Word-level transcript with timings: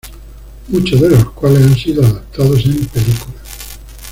Muchos 0.69 0.99
de 0.99 1.11
los 1.11 1.29
cuales 1.29 1.61
han 1.63 1.75
sido 1.75 2.03
adaptados 2.03 2.65
en 2.65 2.87
películas. 2.87 3.35